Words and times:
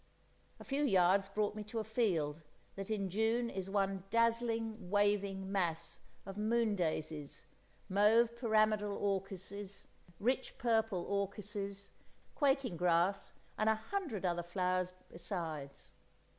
A 0.59 0.63
few 0.63 0.83
yards 0.83 1.27
brought 1.27 1.53
me 1.53 1.63
to 1.65 1.77
a 1.77 1.83
field 1.83 2.41
that 2.75 2.89
in 2.89 3.07
June 3.11 3.51
is 3.51 3.69
one 3.69 4.03
dazzling, 4.09 4.89
waving 4.89 5.51
mass 5.51 5.99
of 6.25 6.39
moon 6.39 6.75
daisies, 6.75 7.45
mauve 7.87 8.35
pyramidal 8.35 8.97
orchises, 8.97 9.87
rich 10.19 10.57
purple 10.57 11.05
orchises, 11.05 11.91
quaking 12.33 12.77
grass, 12.77 13.33
and 13.59 13.69
a 13.69 13.75
hundred 13.75 14.25
other 14.25 14.41
flowers 14.41 14.91
besides. 15.07 15.93